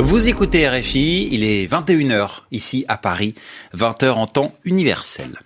[0.00, 3.34] Vous écoutez RFI, il est 21h ici à Paris,
[3.76, 5.40] 20h en temps universel.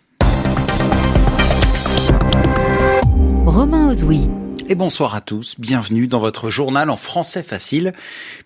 [3.47, 4.29] Romain Ozoui.
[4.69, 7.95] Et bonsoir à tous, bienvenue dans votre journal en français facile,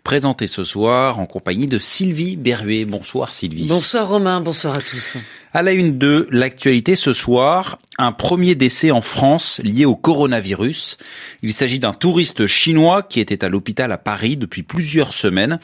[0.05, 2.85] présenté ce soir en compagnie de Sylvie Berruet.
[2.85, 3.67] Bonsoir Sylvie.
[3.67, 5.19] Bonsoir Romain, bonsoir à tous.
[5.57, 10.99] À la une de l'actualité ce soir, un premier décès en France lié au coronavirus.
[11.43, 15.59] Il s'agit d'un touriste chinois qui était à l'hôpital à Paris depuis plusieurs semaines.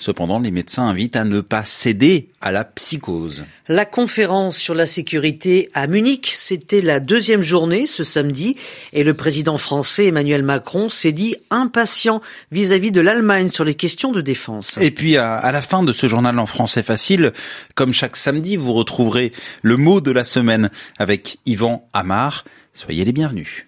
[0.00, 3.44] Cependant, les médecins invitent à ne pas céder à la psychose.
[3.68, 8.56] La conférence sur la sécurité à Munich, c'était la deuxième journée ce samedi
[8.92, 12.20] et le président français Emmanuel Macron s'est dit impatient
[12.52, 14.78] vis-à-vis de l'Allemagne sur les questions de défense.
[14.80, 17.32] Et puis à, à la fin de ce journal en français facile,
[17.74, 19.27] comme chaque samedi, vous retrouverez
[19.62, 22.44] le mot de la semaine avec Yvan Amar.
[22.72, 23.66] Soyez les bienvenus.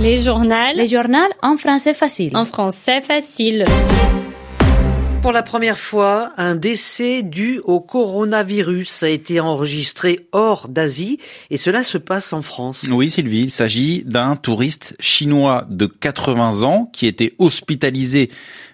[0.00, 0.72] Les journaux.
[0.74, 2.36] Les journaux en français facile.
[2.36, 3.64] En français facile.
[5.22, 11.58] Pour la première fois, un décès dû au coronavirus a été enregistré hors d'Asie et
[11.58, 12.86] cela se passe en France.
[12.90, 18.30] Oui, Sylvie, il s'agit d'un touriste chinois de 80 ans qui était hospitalisé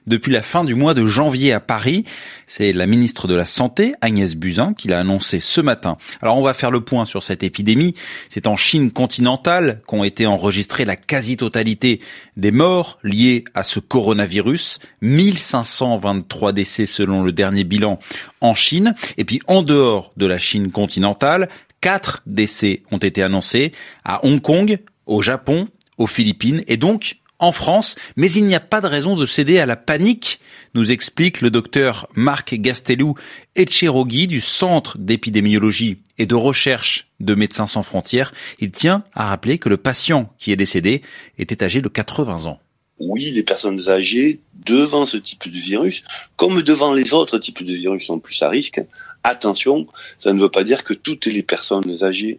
[0.06, 2.04] depuis la fin du mois de janvier à Paris.
[2.46, 5.98] C'est la ministre de la Santé, Agnès Buzyn, qui l'a annoncé ce matin.
[6.22, 7.94] Alors on va faire le point sur cette épidémie.
[8.30, 12.00] C'est en Chine continentale qu'ont été enregistrées la quasi-totalité
[12.38, 14.78] des morts liées à ce coronavirus.
[15.02, 17.98] 1523 décès selon le dernier bilan
[18.40, 18.94] en Chine.
[19.16, 21.48] Et puis en dehors de la Chine continentale,
[21.80, 23.72] quatre décès ont été annoncés
[24.04, 28.60] à Hong Kong, au Japon, aux Philippines et donc en France, mais il n'y a
[28.60, 30.40] pas de raison de céder à la panique,
[30.74, 33.14] nous explique le docteur Marc Gastelou
[33.54, 38.32] Etcherogui du Centre d'épidémiologie et de recherche de Médecins sans frontières.
[38.58, 41.02] Il tient à rappeler que le patient qui est décédé
[41.38, 42.60] était âgé de 80 ans.
[43.00, 46.04] Oui, les personnes âgées, devant ce type de virus,
[46.36, 48.80] comme devant les autres types de virus, sont plus à risque.
[49.24, 49.86] Attention,
[50.18, 52.38] ça ne veut pas dire que toutes les personnes âgées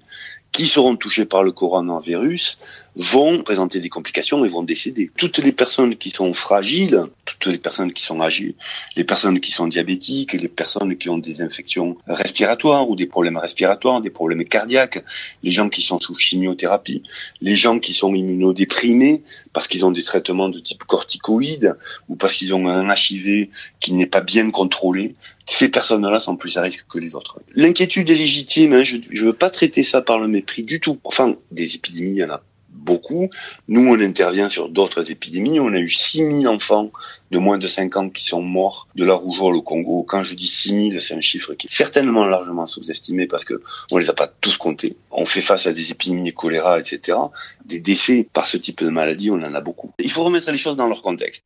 [0.51, 2.57] qui seront touchés par le coronavirus
[2.95, 5.11] vont présenter des complications et vont décéder.
[5.17, 8.55] Toutes les personnes qui sont fragiles, toutes les personnes qui sont âgées,
[8.95, 13.37] les personnes qui sont diabétiques, les personnes qui ont des infections respiratoires ou des problèmes
[13.37, 15.03] respiratoires, des problèmes cardiaques,
[15.43, 17.03] les gens qui sont sous chimiothérapie,
[17.41, 19.23] les gens qui sont immunodéprimés
[19.53, 21.77] parce qu'ils ont des traitements de type corticoïde
[22.09, 23.49] ou parce qu'ils ont un HIV
[23.79, 25.15] qui n'est pas bien contrôlé,
[25.49, 27.39] ces personnes-là sont plus à risque que les autres.
[27.55, 30.99] L'inquiétude est légitime, hein, je ne veux pas traiter ça par le mépris du tout.
[31.03, 33.29] Enfin, des épidémies, il y en a beaucoup.
[33.67, 35.59] Nous, on intervient sur d'autres épidémies.
[35.59, 36.91] On a eu 6000 enfants
[37.31, 40.03] de moins de 5 ans qui sont morts de la rougeole au Congo.
[40.03, 43.61] Quand je dis 6000, c'est un chiffre qui est certainement largement sous-estimé parce que
[43.91, 44.97] on les a pas tous comptés.
[45.09, 47.17] On fait face à des épidémies de choléra, etc.
[47.65, 49.91] Des décès par ce type de maladie, on en a beaucoup.
[49.99, 51.43] Il faut remettre les choses dans leur contexte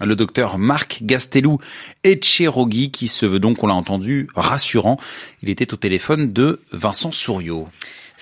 [0.00, 1.58] le docteur Marc Gastelou
[2.04, 4.98] Etcherogui, qui se veut donc, on l'a entendu, rassurant.
[5.42, 7.68] Il était au téléphone de Vincent Souriau.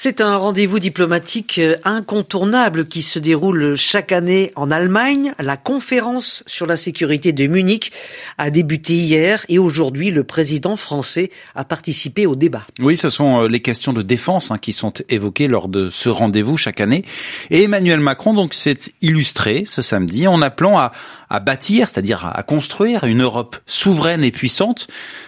[0.00, 5.34] C'est un rendez-vous diplomatique incontournable qui se déroule chaque année en Allemagne.
[5.40, 7.90] La conférence sur la sécurité de Munich
[8.38, 12.64] a débuté hier et aujourd'hui le président français a participé au débat.
[12.78, 16.56] Oui, ce sont les questions de défense hein, qui sont évoquées lors de ce rendez-vous
[16.56, 17.04] chaque année.
[17.50, 20.92] Et Emmanuel Macron donc s'est illustré ce samedi en appelant à,
[21.28, 24.86] à bâtir, c'est-à-dire à construire une Europe souveraine et puissante.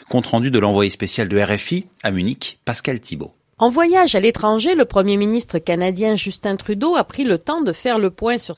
[0.08, 3.34] Compte rendu de l'envoyé spécial de RFI à Munich, Pascal Thibault.
[3.62, 7.74] En voyage à l'étranger, le Premier ministre canadien Justin Trudeau a pris le temps de
[7.74, 8.54] faire le point sur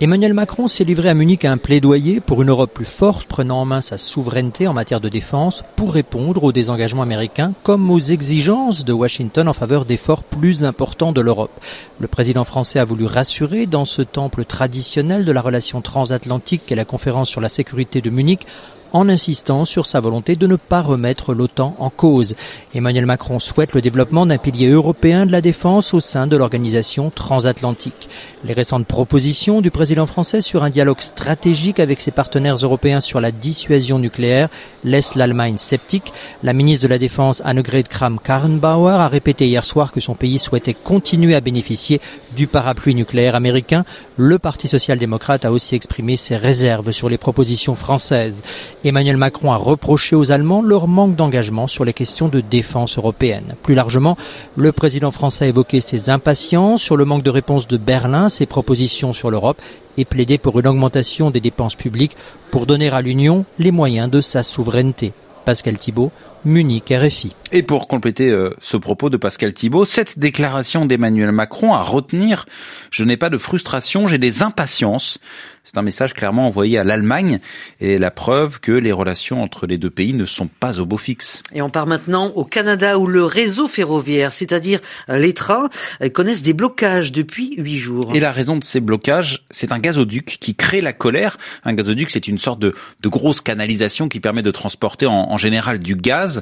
[0.00, 3.60] Emmanuel Macron s'est livré à Munich à un plaidoyer pour une Europe plus forte, prenant
[3.60, 7.98] en main sa souveraineté en matière de défense pour répondre aux désengagements américains comme aux
[7.98, 11.60] exigences de Washington en faveur d'efforts plus importants de l'Europe.
[11.98, 16.76] Le président français a voulu rassurer dans ce temple traditionnel de la relation transatlantique qu'est
[16.76, 18.46] la conférence sur la sécurité de Munich
[18.96, 22.34] en insistant sur sa volonté de ne pas remettre l'OTAN en cause.
[22.74, 27.10] Emmanuel Macron souhaite le développement d'un pilier européen de la défense au sein de l'organisation
[27.10, 28.08] transatlantique.
[28.44, 33.20] Les récentes propositions du président français sur un dialogue stratégique avec ses partenaires européens sur
[33.20, 34.48] la dissuasion nucléaire
[34.82, 36.12] laissent l'Allemagne sceptique.
[36.42, 40.74] La ministre de la Défense Annegret Kramp-Karrenbauer a répété hier soir que son pays souhaitait
[40.74, 42.00] continuer à bénéficier
[42.34, 43.84] du parapluie nucléaire américain.
[44.16, 48.42] Le Parti social-démocrate a aussi exprimé ses réserves sur les propositions françaises.
[48.86, 53.56] Emmanuel Macron a reproché aux Allemands leur manque d'engagement sur les questions de défense européenne.
[53.64, 54.16] Plus largement,
[54.54, 58.46] le président français a évoqué ses impatiences sur le manque de réponse de Berlin, ses
[58.46, 59.60] propositions sur l'Europe
[59.96, 62.16] et plaidé pour une augmentation des dépenses publiques
[62.52, 65.12] pour donner à l'Union les moyens de sa souveraineté.
[65.44, 66.12] Pascal Thibault,
[66.46, 67.34] Munich, RFI.
[67.50, 72.44] Et pour compléter euh, ce propos de Pascal Thibault, cette déclaration d'Emmanuel Macron à retenir,
[72.90, 75.18] je n'ai pas de frustration, j'ai des impatiences.
[75.66, 77.40] C'est un message clairement envoyé à l'Allemagne
[77.80, 80.96] et la preuve que les relations entre les deux pays ne sont pas au beau
[80.96, 81.42] fixe.
[81.52, 84.78] Et on part maintenant au Canada où le réseau ferroviaire, c'est-à-dire
[85.08, 85.68] euh, les trains,
[86.02, 88.12] euh, connaissent des blocages depuis huit jours.
[88.14, 91.36] Et la raison de ces blocages, c'est un gazoduc qui crée la colère.
[91.64, 95.36] Un gazoduc, c'est une sorte de, de, grosse canalisation qui permet de transporter en, en
[95.36, 96.35] général du gaz.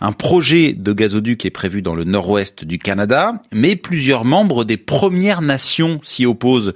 [0.00, 4.76] Un projet de gazoduc est prévu dans le nord-ouest du Canada, mais plusieurs membres des
[4.76, 6.72] Premières Nations s'y opposent.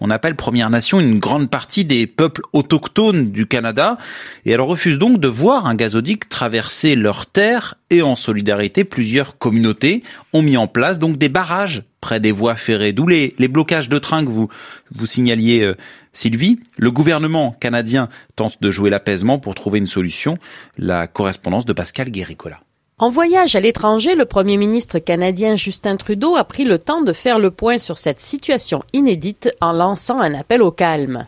[0.00, 3.98] On appelle Premières Nations une grande partie des peuples autochtones du Canada
[4.44, 9.38] et elles refusent donc de voir un gazoduc traverser leurs terres et en solidarité, plusieurs
[9.38, 10.02] communautés
[10.32, 13.88] ont mis en place donc des barrages près des voies ferrées, d'où les, les, blocages
[13.88, 14.48] de trains que vous,
[14.94, 15.76] vous signaliez, euh,
[16.12, 16.58] Sylvie.
[16.76, 20.38] Le gouvernement canadien tente de jouer l'apaisement pour trouver une solution.
[20.78, 22.60] La correspondance de Pascal Guéricola.
[23.02, 27.14] En voyage à l'étranger, le Premier ministre canadien Justin Trudeau a pris le temps de
[27.14, 31.24] faire le point sur cette situation inédite en lançant un appel au calme.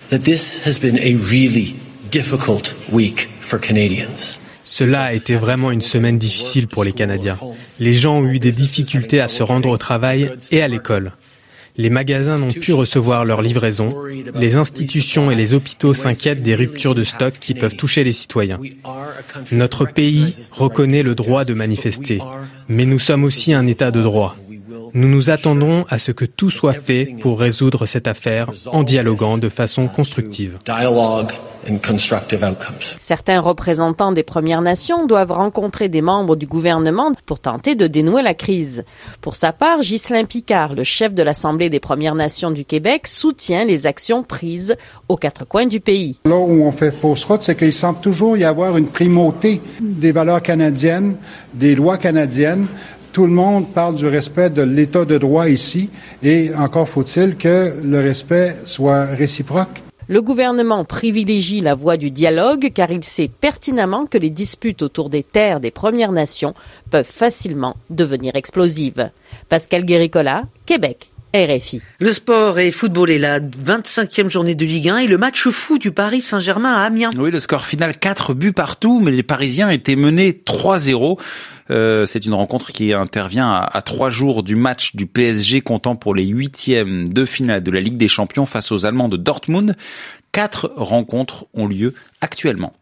[4.64, 7.38] Cela a été vraiment une semaine difficile pour les Canadiens.
[7.78, 11.12] Les gens ont eu des difficultés à se rendre au travail et à l'école.
[11.76, 13.88] Les magasins n'ont pu recevoir leur livraison.
[14.34, 18.60] Les institutions et les hôpitaux s'inquiètent des ruptures de stock qui peuvent toucher les citoyens.
[19.52, 22.18] Notre pays reconnaît le droit de manifester,
[22.68, 24.36] mais nous sommes aussi un État de droit.
[24.94, 29.38] Nous nous attendons à ce que tout soit fait pour résoudre cette affaire en dialoguant
[29.38, 30.58] de façon constructive.
[32.98, 38.22] Certains représentants des Premières Nations doivent rencontrer des membres du gouvernement pour tenter de dénouer
[38.22, 38.84] la crise.
[39.20, 43.64] Pour sa part, Ghislain Picard, le chef de l'Assemblée des Premières Nations du Québec, soutient
[43.64, 44.76] les actions prises
[45.08, 46.18] aux quatre coins du pays.
[46.24, 50.12] Là où on fait fausse route, c'est qu'il semble toujours y avoir une primauté des
[50.12, 51.16] valeurs canadiennes,
[51.54, 52.66] des lois canadiennes
[53.12, 55.90] tout le monde parle du respect de l'état de droit ici
[56.22, 59.82] et encore faut-il que le respect soit réciproque.
[60.08, 65.10] Le gouvernement privilégie la voie du dialogue car il sait pertinemment que les disputes autour
[65.10, 66.54] des terres des Premières Nations
[66.90, 69.10] peuvent facilement devenir explosives.
[69.48, 71.11] Pascal Guéricola, Québec.
[71.34, 71.80] RFI.
[71.98, 75.78] Le sport et football est la 25e journée de Ligue 1 et le match fou
[75.78, 77.10] du Paris Saint-Germain à Amiens.
[77.16, 81.18] Oui, le score final 4 buts partout, mais les Parisiens étaient menés 3-0.
[81.70, 85.96] Euh, c'est une rencontre qui intervient à, à, trois jours du match du PSG comptant
[85.96, 89.76] pour les huitièmes de finale de la Ligue des Champions face aux Allemands de Dortmund.
[90.32, 92.74] Quatre rencontres ont lieu actuellement.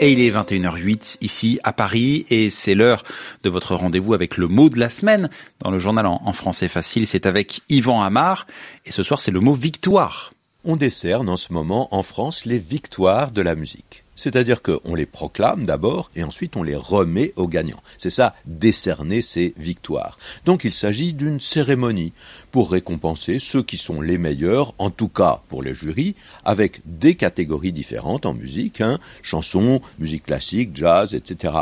[0.00, 3.04] Et il est 21h08 ici à Paris et c'est l'heure
[3.42, 5.30] de votre rendez-vous avec le mot de la semaine
[5.60, 7.06] dans le journal en, français facile.
[7.06, 8.46] C'est avec Yvan Amar
[8.84, 10.32] et ce soir c'est le mot victoire.
[10.64, 14.03] On décerne en ce moment en France les victoires de la musique.
[14.16, 17.82] C'est-à-dire qu'on les proclame d'abord et ensuite on les remet aux gagnants.
[17.98, 20.18] C'est ça, décerner ces victoires.
[20.44, 22.12] Donc il s'agit d'une cérémonie
[22.52, 26.14] pour récompenser ceux qui sont les meilleurs, en tout cas pour les jurys,
[26.44, 31.54] avec des catégories différentes en musique, hein, chansons, musique classique, jazz, etc.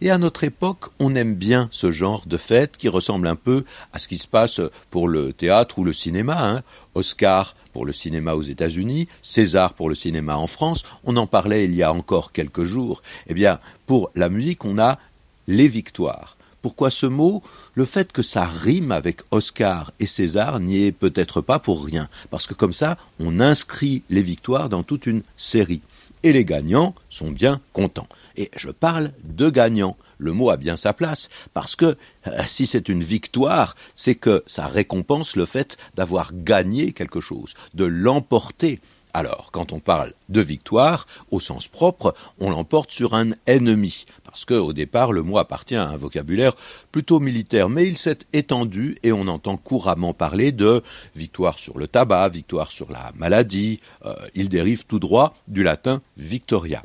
[0.00, 3.64] Et à notre époque, on aime bien ce genre de fête qui ressemble un peu
[3.92, 4.60] à ce qui se passe
[4.90, 6.36] pour le théâtre ou le cinéma.
[6.38, 6.62] Hein.
[6.94, 11.64] Oscar pour le cinéma aux États-Unis, César pour le cinéma en France, on en parlait
[11.64, 13.02] il y a encore quelques jours.
[13.26, 14.98] Eh bien, pour la musique, on a
[15.46, 16.36] les victoires.
[16.62, 17.42] Pourquoi ce mot?
[17.74, 22.08] Le fait que ça rime avec Oscar et César n'y est peut-être pas pour rien,
[22.30, 25.82] parce que comme ça, on inscrit les victoires dans toute une série.
[26.22, 28.08] Et les gagnants sont bien contents.
[28.36, 32.66] Et je parle de gagnants le mot a bien sa place, parce que euh, si
[32.66, 38.80] c'est une victoire, c'est que ça récompense le fait d'avoir gagné quelque chose, de l'emporter.
[39.16, 44.44] Alors, quand on parle de victoire, au sens propre, on l'emporte sur un ennemi, parce
[44.44, 46.56] qu'au départ, le mot appartient à un vocabulaire
[46.90, 50.82] plutôt militaire, mais il s'est étendu et on entend couramment parler de
[51.14, 56.02] victoire sur le tabac, victoire sur la maladie, euh, il dérive tout droit du latin
[56.16, 56.82] victoria.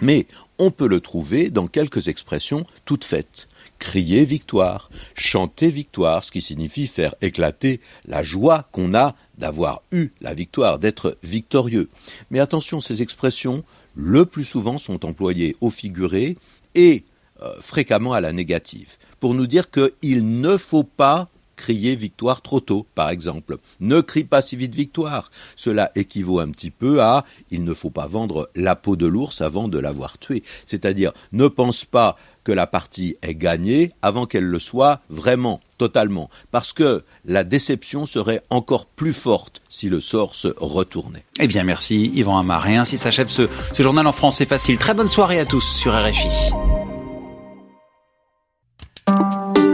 [0.00, 0.26] Mais
[0.58, 3.48] on peut le trouver dans quelques expressions toutes faites.
[3.80, 10.10] Crier victoire, chanter victoire, ce qui signifie faire éclater la joie qu'on a d'avoir eu
[10.20, 11.88] la victoire, d'être victorieux.
[12.30, 13.64] Mais attention, ces expressions,
[13.96, 16.36] le plus souvent, sont employées au figuré
[16.76, 17.04] et
[17.42, 21.28] euh, fréquemment à la négative, pour nous dire qu'il ne faut pas
[21.60, 23.58] crier victoire trop tôt, par exemple.
[23.80, 25.30] Ne crie pas si vite victoire.
[25.56, 29.42] Cela équivaut un petit peu à il ne faut pas vendre la peau de l'ours
[29.42, 30.42] avant de l'avoir tué.
[30.66, 36.30] C'est-à-dire, ne pense pas que la partie est gagnée avant qu'elle le soit vraiment, totalement,
[36.50, 41.24] parce que la déception serait encore plus forte si le sort se retournait.
[41.38, 42.66] Eh bien merci Yvan Amar.
[42.68, 44.78] Et ainsi s'achève ce, ce journal en français facile.
[44.78, 46.79] Très bonne soirée à tous sur RFI.